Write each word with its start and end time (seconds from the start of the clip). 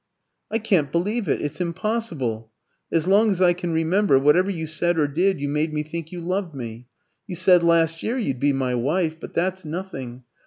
"I 0.49 0.57
can't 0.57 0.91
believe 0.91 1.29
it! 1.29 1.41
It's 1.43 1.61
impossible! 1.61 2.51
As 2.91 3.05
long 3.05 3.29
as 3.29 3.39
I 3.39 3.53
can 3.53 3.71
remember, 3.71 4.17
whatever 4.17 4.49
you 4.49 4.65
said 4.65 4.97
or 4.97 5.07
did, 5.07 5.39
you 5.39 5.47
made 5.47 5.73
me 5.75 5.83
think 5.83 6.11
you 6.11 6.21
loved 6.21 6.55
me. 6.55 6.87
You 7.27 7.35
said 7.35 7.63
last 7.63 8.01
year 8.01 8.17
you'd 8.17 8.39
be 8.39 8.51
my 8.51 8.73
wife; 8.73 9.17
but 9.19 9.35
that's 9.35 9.63
nothing. 9.63 10.23